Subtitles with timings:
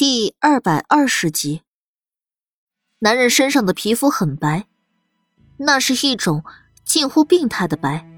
[0.00, 1.60] 第二百二十集，
[3.00, 4.64] 男人身上的皮肤很白，
[5.58, 6.42] 那是一种
[6.86, 8.08] 近乎病态的白，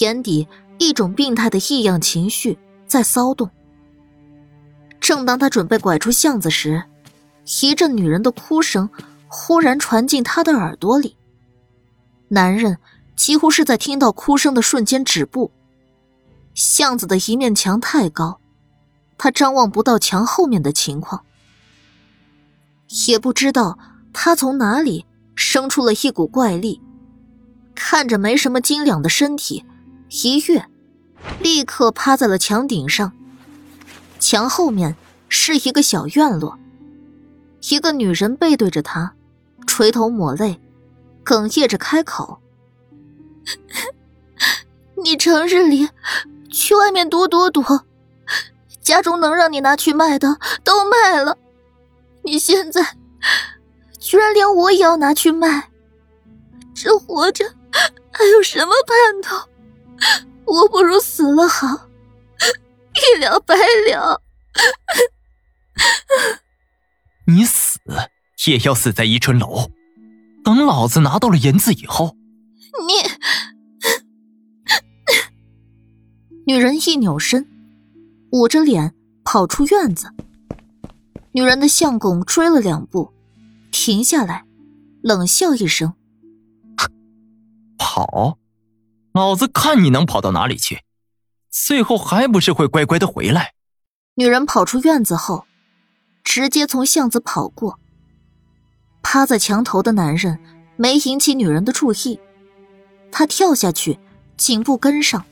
[0.00, 0.48] 眼底
[0.78, 3.50] 一种病态的异样情绪在骚动。
[4.98, 6.82] 正当他准备拐出巷子时，
[7.60, 8.88] 一阵女人的哭声
[9.26, 11.18] 忽然传进他的耳朵里。
[12.28, 12.78] 男人
[13.14, 15.52] 几乎是在听到哭声的瞬间止步。
[16.54, 18.40] 巷子的一面墙太高。
[19.18, 21.24] 他张望不到墙后面的情况，
[23.08, 23.78] 也不知道
[24.12, 25.04] 他从哪里
[25.34, 26.80] 生出了一股怪力，
[27.74, 29.64] 看着没什么斤两的身体，
[30.22, 30.66] 一跃，
[31.40, 33.12] 立刻趴在了墙顶上。
[34.20, 34.96] 墙后面
[35.28, 36.58] 是一个小院落，
[37.68, 39.14] 一个女人背对着他，
[39.66, 40.60] 垂头抹泪，
[41.24, 42.40] 哽咽着开口
[45.02, 45.88] ：“你成日里
[46.50, 47.84] 去外面躲躲躲。”
[48.88, 51.36] 家中能让你拿去卖的都卖了，
[52.24, 52.96] 你现在
[54.00, 55.68] 居然连我也要拿去卖，
[56.74, 57.44] 这活着
[58.10, 59.36] 还有什么盼头？
[60.46, 61.86] 我不如死了好，
[62.94, 63.54] 一了百
[63.90, 64.22] 了。
[67.26, 67.78] 你死
[68.46, 69.70] 也要死在宜春楼，
[70.42, 72.16] 等老子拿到了银子以后。
[72.86, 72.94] 你，
[76.46, 77.46] 女人一扭身。
[78.30, 80.12] 捂着脸跑出院子，
[81.32, 83.12] 女人的相公追了两步，
[83.70, 84.44] 停下来，
[85.02, 85.94] 冷笑一声
[87.78, 88.38] ：“跑，
[89.12, 90.82] 老子看你能跑到哪里去？
[91.50, 93.54] 最后还不是会乖乖的回来。”
[94.16, 95.46] 女人跑出院子后，
[96.22, 97.78] 直接从巷子跑过。
[99.02, 100.38] 趴在墙头的男人
[100.76, 102.20] 没引起女人的注意，
[103.10, 103.98] 他跳下去，
[104.36, 105.24] 紧步跟上，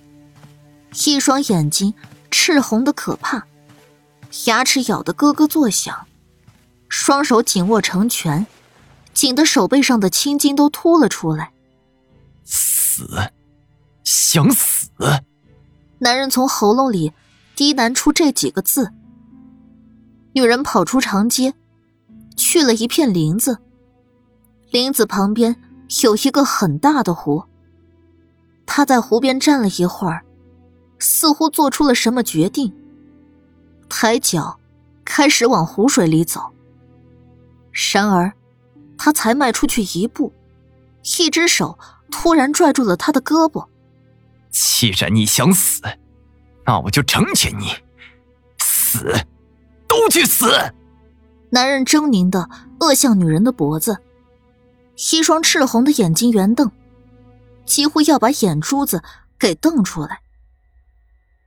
[1.05, 1.93] 一双眼睛。
[2.31, 3.47] 赤红的可怕，
[4.47, 6.07] 牙齿咬得咯咯作响，
[6.89, 8.47] 双手紧握成拳，
[9.15, 11.53] 紧得手背上的青筋都凸了出来。
[12.45, 13.09] 死，
[14.05, 14.91] 想死！
[15.99, 17.13] 男人从喉咙里
[17.55, 18.93] 低喃出这几个字。
[20.35, 21.55] 女人跑出长街，
[22.37, 23.59] 去了一片林子。
[24.71, 25.57] 林子旁边
[26.03, 27.45] 有一个很大的湖。
[28.67, 30.26] 她在湖边站了一会儿。
[30.99, 32.75] 似乎做出了什么决定，
[33.89, 34.59] 抬脚
[35.05, 36.53] 开始往湖水里走。
[37.93, 38.33] 然而，
[38.97, 40.33] 他才迈出去一步，
[41.19, 41.79] 一只手
[42.11, 43.67] 突然拽住了他的胳膊。
[44.51, 45.83] 既然你想死，
[46.65, 47.67] 那我就成全你，
[48.59, 49.13] 死，
[49.87, 50.51] 都去死！
[51.51, 52.49] 男人狰狞的
[52.81, 53.99] 扼向女人的脖子，
[55.13, 56.71] 一双赤红的眼睛圆瞪，
[57.67, 59.03] 几乎要把眼珠子
[59.39, 60.23] 给瞪出来。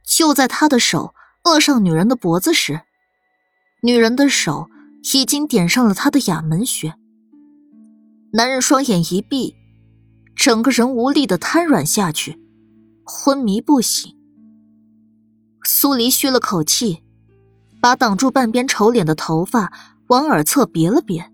[0.09, 2.81] 就在他的手扼上女人的脖子时，
[3.83, 4.67] 女人的手
[5.13, 6.95] 已经点上了他的哑门穴。
[8.33, 9.55] 男人双眼一闭，
[10.35, 12.39] 整个人无力的瘫软下去，
[13.05, 14.15] 昏迷不醒。
[15.63, 17.03] 苏黎吁了口气，
[17.79, 19.71] 把挡住半边丑脸的头发
[20.07, 21.31] 往耳侧别了别。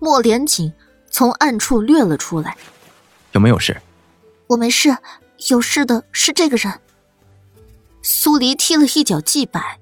[0.00, 0.72] 莫连锦
[1.10, 2.56] 从暗处掠了出来，
[3.32, 3.76] 有没有事？
[4.46, 4.96] 我没事，
[5.50, 6.72] 有事的是这个人。
[8.08, 9.80] 苏黎踢了一脚祭摆。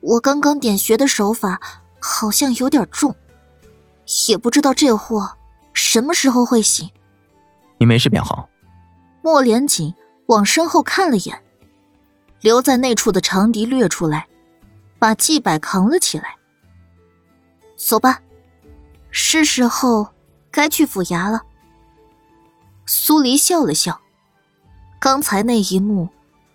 [0.00, 1.60] 我刚刚点穴的手法
[2.00, 3.14] 好像有点重，
[4.26, 5.36] 也不知道这货
[5.72, 6.90] 什么时候会醒。
[7.78, 8.48] 你没事便好。
[9.22, 9.94] 莫连锦
[10.26, 11.40] 往身后看了眼，
[12.40, 14.26] 留在那处的长笛掠出来，
[14.98, 16.34] 把祭摆扛了起来。
[17.76, 18.20] 走吧，
[19.12, 20.08] 是时候
[20.50, 21.42] 该去府衙了。
[22.86, 24.00] 苏黎笑了笑，
[24.98, 26.08] 刚才那一幕。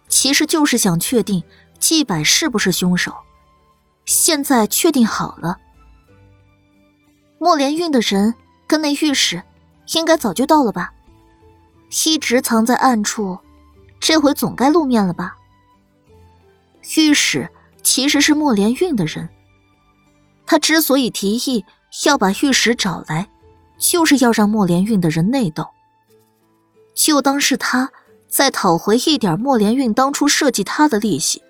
[0.10, 1.42] 其实就是想确定
[1.80, 3.16] 季柏是不是凶手。
[4.06, 5.58] 现在确定好了，
[7.38, 8.34] 莫连运的人
[8.68, 9.44] 跟那御史
[9.94, 10.92] 应该早就到了吧？
[12.06, 13.38] 一直藏在暗处，
[14.00, 15.38] 这回总该露面了吧？
[16.98, 17.48] 御史
[17.84, 19.30] 其实是莫连运的人，
[20.46, 21.64] 他之所以提议
[22.06, 23.30] 要把御史找来，
[23.78, 25.68] 就是要让莫连运的人内斗，
[26.96, 27.92] 就当是他。
[28.30, 31.44] 再讨回一点莫连运当初设计他的利息，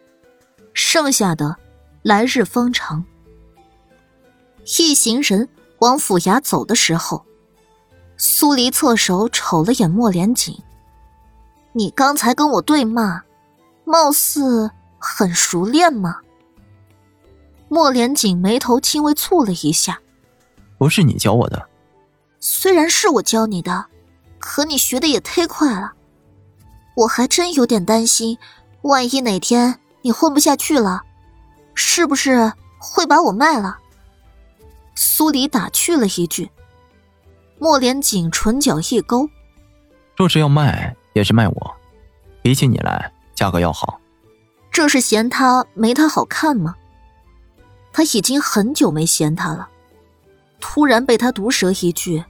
[0.74, 1.58] 剩下的
[2.02, 3.04] 来日方长。
[4.80, 5.50] 一行人
[5.80, 7.26] 往府衙走的时候，
[8.16, 10.58] 苏黎侧手瞅了眼莫连锦
[11.74, 13.24] ：“你刚才跟我对骂，
[13.84, 16.22] 貌似很熟练嘛。”
[17.68, 20.00] 莫连锦眉头轻微蹙了一下
[20.80, 21.68] ：“不是你教我的。
[22.40, 23.88] ”“虽然是我教你的，
[24.40, 25.94] 可你学的也忒快了。”
[27.00, 28.38] 我还真有点担心，
[28.81, 31.04] 万一哪天你混不下去了，
[31.74, 33.78] 是不是会把我卖了？
[34.96, 36.50] 苏黎打趣了一句。
[37.57, 39.30] 莫连锦唇角一勾，
[40.16, 41.75] 若是要卖，也是卖我，
[42.42, 44.00] 比起你来，价格要好。
[44.69, 46.75] 这是嫌他没他好看吗？
[47.94, 49.69] 他已经很久没嫌他了，
[50.60, 52.25] 突然被他毒舌一句，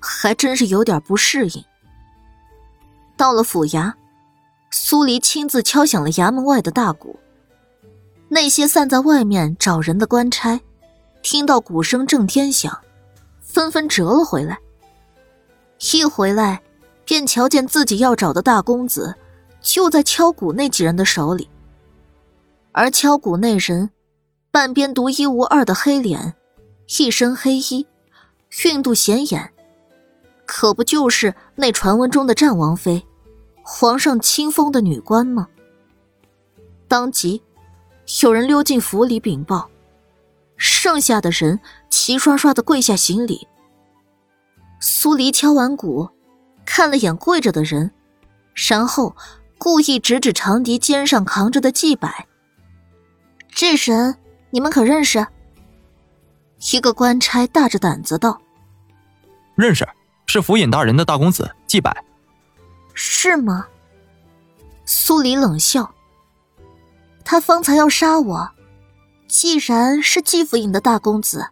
[0.00, 1.62] 还真是有点不适应。
[3.16, 3.92] 到了府衙，
[4.76, 7.16] 苏黎亲自敲响了衙门外的大鼓。
[8.28, 10.60] 那些散在外面找人的官差，
[11.22, 12.76] 听到鼓声震天响，
[13.40, 14.58] 纷纷折了回来。
[15.92, 16.60] 一回来，
[17.04, 19.14] 便瞧见自己要找的大公子，
[19.60, 21.48] 就在敲鼓那几人的手里。
[22.72, 23.90] 而敲鼓那人，
[24.50, 26.34] 半边独一无二的黑脸，
[26.98, 27.86] 一身黑衣，
[28.64, 29.52] 韵度显眼，
[30.44, 33.06] 可不就是那传闻中的战王妃，
[33.66, 35.48] 皇上亲封的女官吗？
[36.86, 37.42] 当即，
[38.22, 39.70] 有人溜进府里禀报，
[40.58, 41.58] 剩下的人
[41.88, 43.48] 齐刷刷的跪下行礼。
[44.80, 46.10] 苏黎敲完鼓，
[46.66, 47.90] 看了眼跪着的人，
[48.68, 49.16] 然后
[49.56, 52.26] 故意指指长笛肩上扛着的祭摆。
[53.48, 54.14] 这人
[54.50, 55.26] 你们可认识？
[56.70, 58.38] 一个官差大着胆子道
[59.56, 59.88] ：“认识，
[60.26, 62.04] 是府尹大人的大公子祭摆。”
[62.94, 63.66] 是吗？
[64.86, 65.94] 苏黎冷笑
[67.24, 68.50] ：“他方才要杀我，
[69.28, 71.48] 既然是季府尹的大公子，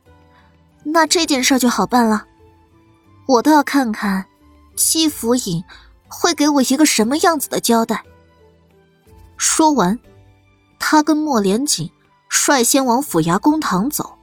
[0.84, 2.26] 那这件事就好办了。”
[3.26, 4.26] 我倒要看看，
[4.76, 5.64] 季府尹
[6.08, 8.04] 会给我一个什么样子的交代。
[9.36, 9.98] 说完，
[10.78, 11.90] 他跟莫连锦
[12.28, 14.18] 率先往府衙公堂走，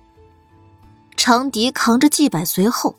[1.18, 2.95] 长笛扛着祭摆随后。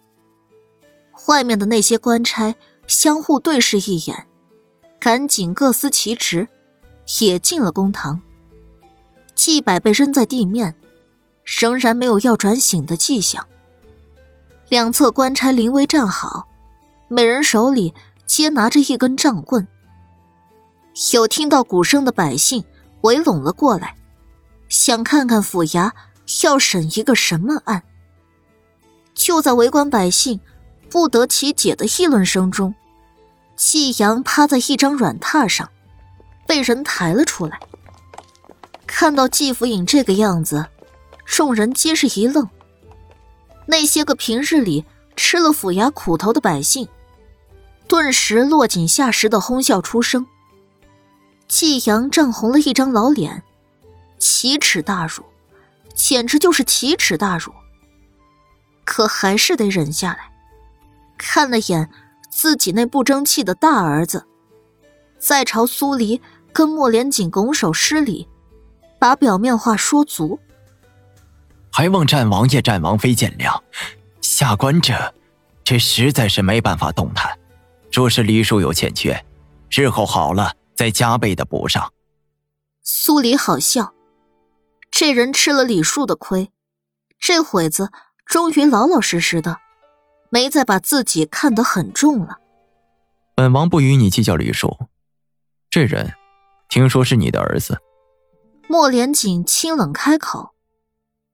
[1.27, 2.55] 外面的那些官差
[2.91, 4.27] 相互对视一眼，
[4.99, 6.49] 赶紧各司其职，
[7.21, 8.21] 也进了公堂。
[9.37, 10.75] 祭柏被扔在地面，
[11.45, 13.47] 仍然没有要转醒的迹象。
[14.69, 16.49] 两侧官差临危站好，
[17.07, 17.95] 每人手里
[18.27, 19.69] 皆拿着一根杖棍。
[21.13, 22.65] 有听到鼓声的百姓
[23.03, 23.95] 围拢了过来，
[24.69, 25.93] 想看看府衙
[26.43, 27.85] 要审一个什么案。
[29.15, 30.41] 就在围观百姓
[30.91, 32.75] 不得其解的议论声中，
[33.63, 35.69] 季阳趴在一张软榻上，
[36.47, 37.61] 被人抬了出来。
[38.87, 40.71] 看到季府尹这个样子，
[41.27, 42.49] 众人皆是一愣。
[43.67, 46.89] 那些个平日里吃了府衙苦头的百姓，
[47.87, 50.27] 顿时落井下石的哄笑出声。
[51.47, 53.43] 季阳涨红了一张老脸，
[54.19, 55.23] 奇耻大辱，
[55.95, 57.53] 简直就是奇耻大辱。
[58.87, 60.33] 可还是得忍下来，
[61.19, 61.91] 看了眼
[62.31, 64.25] 自己那不争气的大儿子，
[65.19, 66.23] 再朝苏黎
[66.53, 68.29] 跟莫连锦拱手施礼，
[68.99, 70.39] 把表面话说足。
[71.73, 73.61] 还望战王爷、战王妃见谅，
[74.21, 75.15] 下官这，
[75.63, 77.39] 这实在是没办法动弹。
[77.93, 79.25] 若是礼数有欠缺，
[79.71, 81.93] 日后好了再加倍的补上。
[82.83, 83.93] 苏黎好笑，
[84.91, 86.51] 这人吃了礼数的亏，
[87.19, 87.91] 这会子
[88.25, 89.59] 终于老老实实的，
[90.31, 92.39] 没再把自己看得很重了。
[93.35, 94.79] 本王不与你计较礼数。
[95.69, 96.15] 这人，
[96.69, 97.79] 听说是你的儿子。
[98.69, 100.55] 莫连锦清冷开口。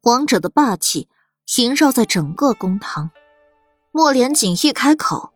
[0.03, 1.09] 王者的霸气
[1.57, 3.11] 萦绕在整个公堂。
[3.93, 5.33] 莫连锦一开口，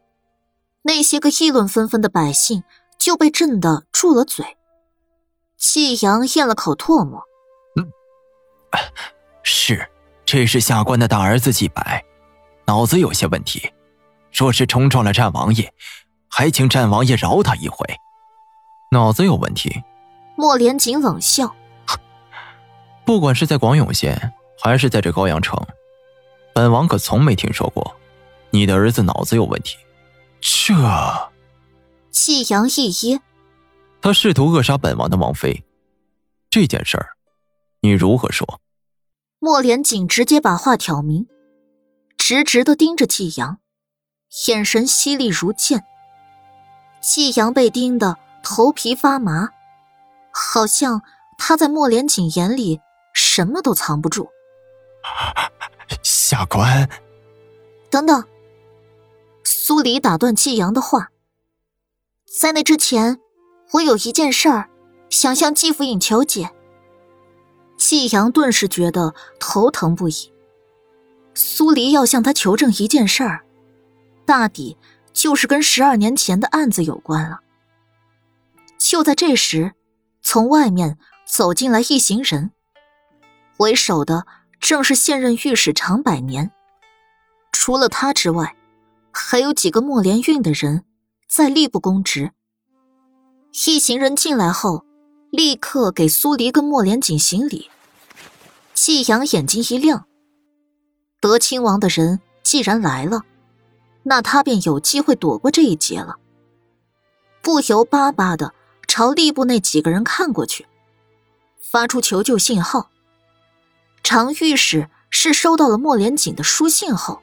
[0.83, 2.63] 那些个议论纷纷的百姓
[2.99, 4.57] 就被震得住了嘴。
[5.57, 7.23] 季阳咽了口唾沫
[7.77, 7.91] ：“嗯，
[9.43, 9.91] 是，
[10.25, 12.05] 这是下官的大儿子季白，
[12.71, 13.73] 脑子有些问题。
[14.33, 15.73] 若是冲撞了战王爷，
[16.29, 17.85] 还请战王爷饶他一回。
[18.93, 19.83] 脑子有问题？”
[20.39, 21.53] 莫连锦冷笑
[23.05, 25.59] ：“不管是在广永县。”还是在这高阳城，
[26.55, 27.97] 本王可从没听说过，
[28.51, 29.79] 你的儿子脑子有问题。
[30.39, 30.75] 这，
[32.11, 33.23] 季阳一噎，
[34.03, 35.65] 他试图扼杀本王的王妃，
[36.51, 37.17] 这件事儿，
[37.81, 38.61] 你如何说？
[39.39, 41.27] 莫连锦直接把话挑明，
[42.31, 43.59] 直直的盯着季阳，
[44.47, 45.85] 眼神犀利如剑。
[47.03, 49.49] 季阳被盯得头皮发麻，
[50.31, 51.03] 好像
[51.37, 52.81] 他在莫连锦眼里
[53.13, 54.29] 什么都藏不住。
[56.05, 56.89] 下官，
[57.91, 58.23] 等等。
[59.43, 61.11] 苏黎打断季阳的话，
[62.41, 63.19] 在那之前，
[63.73, 64.71] 我有一件事儿
[65.09, 66.53] 想向季府尹求解。
[67.77, 70.33] 季阳顿时觉得头疼不已。
[71.35, 73.45] 苏黎要向他求证一件事儿，
[74.25, 74.77] 大抵
[75.13, 77.41] 就是跟十二年前的案子有关了。
[78.79, 79.75] 就在这时，
[80.23, 82.51] 从外面走进来一行人。
[83.59, 84.27] 为首的
[84.59, 86.51] 正是现任御史常百年。
[87.53, 88.57] 除了他之外，
[89.13, 90.85] 还有几个莫连运的人
[91.29, 92.33] 在吏部公职。
[93.67, 94.85] 一行人进来后，
[95.31, 97.71] 立刻给苏黎跟莫连锦行礼。
[98.73, 100.07] 季阳眼睛一亮，
[101.21, 103.23] 德亲王的人既然来了，
[104.03, 106.17] 那他便有机会躲过这一劫了。
[107.43, 108.55] 不由巴巴的
[108.87, 110.67] 朝吏部那几个人看过去，
[111.61, 112.91] 发出求救信号。
[114.03, 117.21] 常御史是收到了莫连锦的书信后。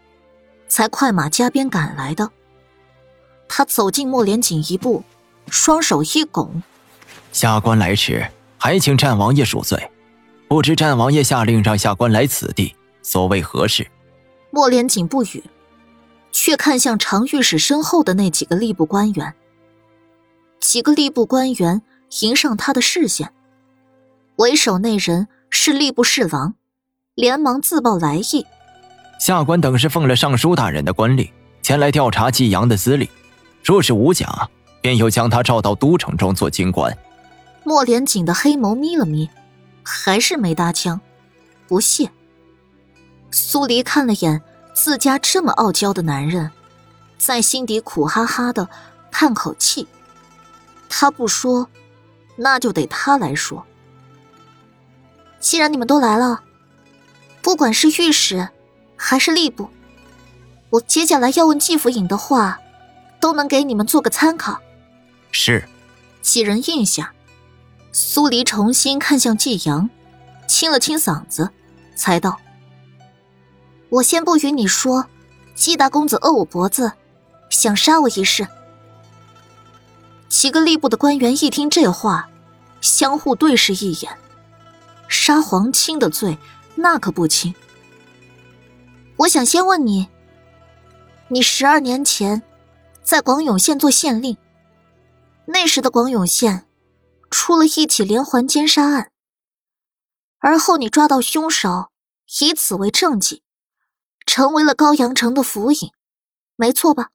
[0.69, 2.29] 才快马加鞭赶来的。
[3.47, 5.01] 他走近莫连锦一步，
[5.49, 6.61] 双手一拱
[7.31, 9.89] ：“下官来迟，还请战王爷恕罪。
[10.49, 12.75] 不知战王爷下令让下官来此地，
[13.07, 13.87] 所谓何事？”
[14.51, 15.43] 莫连锦不语，
[16.33, 19.33] 却看向常御史身后的那几个吏部官员。
[20.59, 21.81] 几个吏部官员
[22.21, 23.31] 迎上他的视线，
[24.35, 26.55] 为首那人是吏部侍郎，
[27.15, 28.45] 连忙自报来意。
[29.19, 31.29] 下官等是奉了尚书大人的官令，
[31.61, 33.09] 前来调查季阳的资历。
[33.63, 34.49] 若是无假，
[34.81, 36.97] 便又将他召到都城中做京官。
[37.63, 39.29] 莫连锦的黑眸眯了眯，
[39.83, 40.99] 还是没搭腔，
[41.67, 42.09] 不屑。
[43.31, 44.41] 苏黎看了眼
[44.73, 46.51] 自家这么傲娇的男人，
[47.17, 48.67] 在心底苦哈哈的
[49.11, 49.87] 叹口气。
[50.89, 51.69] 他不说，
[52.35, 53.65] 那就得他来说。
[55.39, 56.41] 既然你们都来了，
[57.41, 58.49] 不管是御史。
[58.99, 59.69] 还是吏部，
[60.71, 62.59] 我接下来要问季府尹的话，
[63.19, 64.59] 都能给你们做个参考。
[65.31, 65.69] 是，
[66.23, 67.13] 几人应下。
[67.91, 69.87] 苏黎重新看向季阳，
[70.47, 71.51] 清了清嗓子，
[71.95, 72.39] 才道
[73.89, 75.07] ：“我先不与你说，
[75.55, 76.93] 季大公子扼我脖子，
[77.49, 78.47] 想杀我一事。”
[80.29, 82.29] 几个吏部的官员一听这话，
[82.81, 84.17] 相互对视一眼。
[85.07, 86.37] 杀皇亲的罪，
[86.75, 87.55] 那可不轻。
[89.19, 90.09] 我想先问你，
[91.29, 92.43] 你十二年前
[93.03, 94.37] 在广永县做县令，
[95.45, 96.65] 那时的广永县
[97.31, 99.11] 出了一起连环奸杀案，
[100.39, 101.89] 而后你抓到凶手，
[102.41, 103.41] 以此为政绩，
[104.27, 105.91] 成为了高阳城的府尹，
[106.55, 107.09] 没错吧？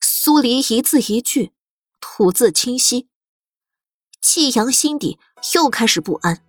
[0.00, 1.52] 苏黎一字一句，
[1.98, 3.08] 吐字清晰。
[4.20, 5.18] 季阳心底
[5.56, 6.44] 又开始不安，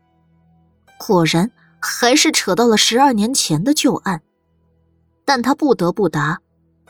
[1.00, 1.52] 果然。
[1.82, 4.22] 还是扯到了十二年前的旧案，
[5.24, 6.42] 但他不得不答，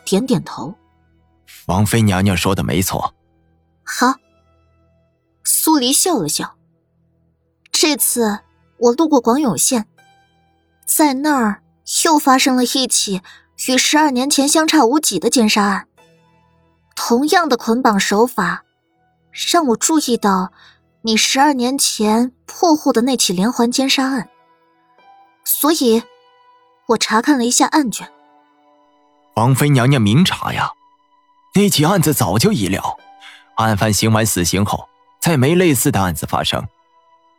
[0.03, 0.73] 点点头。
[1.67, 3.13] 王妃娘娘说的没错。
[3.83, 4.15] 好。
[5.43, 6.57] 苏黎笑了笑。
[7.71, 8.39] 这次
[8.79, 9.87] 我路过广永县，
[10.87, 11.61] 在那儿
[12.05, 13.22] 又发生了一起
[13.67, 15.88] 与十二年前相差无几的奸杀案，
[16.96, 18.63] 同样的捆绑手法，
[19.51, 20.51] 让我注意到
[21.01, 24.29] 你十二年前破获的那起连环奸杀案。
[25.43, 26.03] 所以，
[26.89, 28.12] 我查看了一下案卷。
[29.36, 30.72] 王妃娘娘明察呀，
[31.55, 32.98] 那起案子早就已了，
[33.55, 34.88] 案犯刑完死刑后，
[35.19, 36.67] 再没类似的案子发生。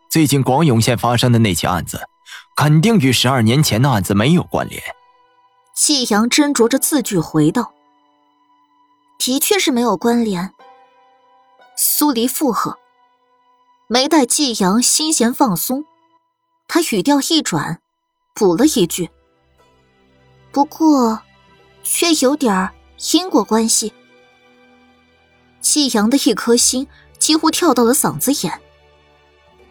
[0.09, 2.09] 最近广永县发生的那起案子，
[2.57, 4.83] 肯定与十二年前的案子没有关联。
[5.75, 7.73] 季阳斟酌着字句回道
[9.19, 10.53] ：“的确是没有关联。”
[11.77, 12.79] 苏黎附和，
[13.89, 15.85] 没待季阳心弦放松，
[16.69, 17.81] 他语调一转。
[18.33, 19.11] 补了一句，
[20.53, 21.21] 不过，
[21.83, 22.71] 却有点
[23.13, 23.93] 因果关系。
[25.61, 26.87] 季阳的一颗心
[27.19, 28.61] 几乎跳到了嗓子眼。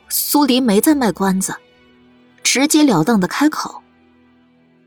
[0.09, 1.55] 苏黎没再卖关子，
[2.51, 3.83] 直截了当的开口：“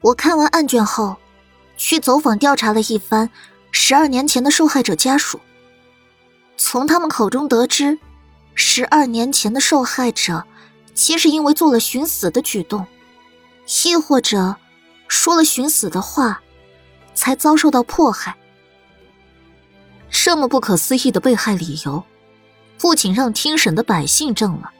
[0.02, 1.16] 我看完案卷后，
[1.76, 3.30] 去走访调查了一番
[3.70, 5.38] 十二年前的受害者家属，
[6.56, 8.00] 从他们口中得知，
[8.56, 10.42] 十二年前的受害者，
[10.92, 12.84] 其实因为做了寻死的举动。”
[13.86, 14.56] 亦或者，
[15.06, 16.42] 说了寻死的话，
[17.14, 18.34] 才遭受到迫害。
[20.10, 22.02] 这么不可思议的被害理由，
[22.76, 24.72] 不仅让听审的百姓怔了，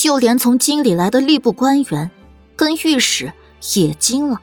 [0.00, 2.10] 就连从京里来的吏部官员
[2.56, 3.30] 跟御史
[3.74, 4.40] 也惊了。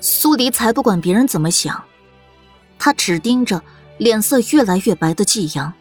[0.00, 1.84] 苏黎才不管别人怎么想，
[2.76, 3.62] 他只盯着
[3.98, 5.72] 脸色越来越白的季阳。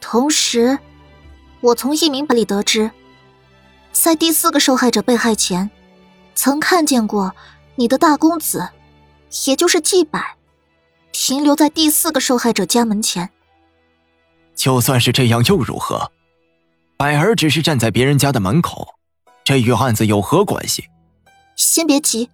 [0.00, 0.78] 同时，
[1.60, 2.92] 我从一名百里得知。
[3.90, 5.68] 在第四个受害者被害前，
[6.36, 7.34] 曾看见过
[7.74, 8.68] 你的大公子，
[9.48, 10.20] 也就是季柏，
[11.10, 13.30] 停留在第四个受害者家门前。
[14.54, 16.12] 就算是这样又如何？
[17.04, 18.94] 百儿只是站在别人家的门口，
[19.44, 20.88] 这与案子有何关系？
[21.54, 22.30] 先别急。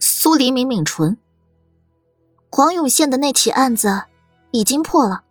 [0.00, 1.18] 苏黎抿抿唇。
[2.48, 4.04] 广永县的那起案子
[4.50, 5.24] 已经破了，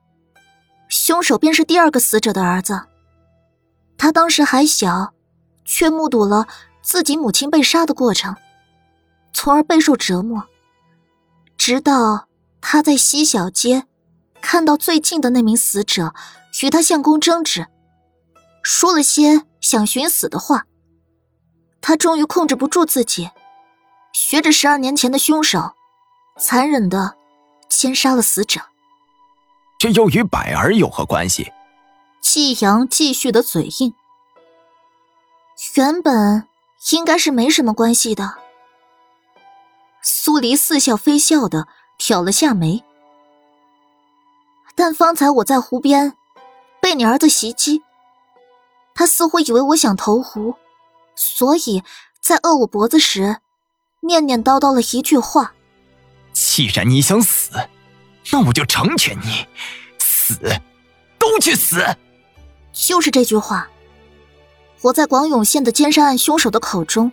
[0.87, 2.83] 凶手便是第二个死者的儿子。
[3.97, 5.15] 他当时还小，
[5.65, 6.47] 却目睹了
[6.83, 8.35] 自己母亲被杀的过程，
[9.33, 10.45] 从而备受折磨。
[11.57, 12.27] 直到
[12.61, 13.87] 他在西小街
[14.39, 16.13] 看到最近的那名死者
[16.61, 17.65] 与他相公争执，
[18.63, 20.65] 说了些想寻死的话，
[21.81, 23.29] 他终于控制不住自己，
[24.13, 25.73] 学着十二年前的凶手，
[26.39, 27.15] 残忍的
[27.69, 28.61] 奸杀了死者。
[29.77, 31.51] 这又与百儿有何关系？
[32.21, 33.93] 季阳继续的嘴硬。
[35.75, 36.47] 原本
[36.93, 38.35] 应该是没什么关系的。
[40.01, 41.67] 苏黎似笑非笑的
[41.97, 42.83] 挑了下眉。
[44.75, 46.13] 但方才我在湖边，
[46.81, 47.83] 被你儿子袭击，
[48.95, 50.55] 他似乎以为我想投湖，
[51.15, 51.83] 所以
[52.19, 53.37] 在扼我脖子时，
[54.01, 55.53] 念念叨叨了一句话
[56.33, 57.51] ：“既然你想死。”
[58.31, 59.45] 那我就成全你，
[59.99, 60.39] 死，
[61.19, 61.85] 都去死！
[62.71, 63.69] 就是这句话，
[64.79, 67.11] 我在广永县的奸杀案凶手的口中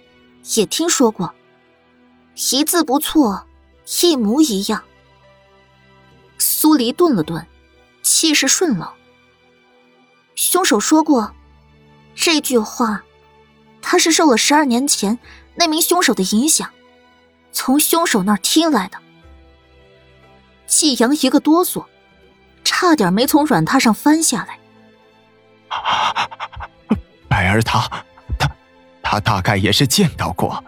[0.55, 1.35] 也听说过，
[2.53, 3.45] 一字不错，
[4.01, 4.85] 一模一样。
[6.39, 7.45] 苏黎顿了顿，
[8.03, 8.89] 气势顺冷。
[10.37, 11.35] 凶手说过，
[12.23, 13.03] 这句话，
[13.81, 15.19] 他是受了十二年前
[15.55, 16.71] 那名凶手的影响，
[17.51, 18.99] 从凶手那儿听来的。
[20.67, 21.87] 季阳一个哆嗦，
[22.63, 24.59] 差点没从软榻上翻下来。
[27.27, 27.89] 百儿他，
[28.39, 28.51] 他，
[29.03, 30.63] 他大概也是见到过，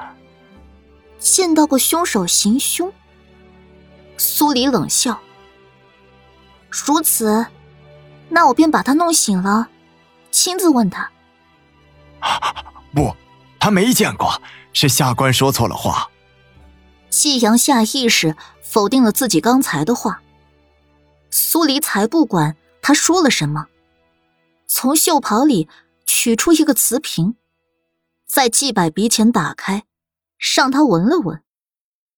[1.19, 2.91] 见到过凶手行凶。
[4.17, 5.21] 苏黎冷笑
[6.73, 7.45] ：“如此，
[8.31, 9.69] 那我便把他弄醒了，
[10.31, 11.11] 亲自问他。”
[12.95, 13.15] 不，
[13.59, 14.41] 他没见过，
[14.73, 16.11] 是下官说错了话。
[17.11, 20.23] 季阳下意识否定了自己刚才的话。
[21.31, 23.67] 苏黎才不管他说了什么，
[24.67, 25.69] 从袖袍里
[26.07, 27.37] 取出一个瓷瓶，
[28.27, 29.85] 在季柏鼻前打开，
[30.57, 31.43] 让他闻了闻。